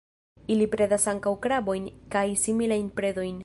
[0.53, 3.37] Ili predas ankaŭ krabojn kaj similajn predojn.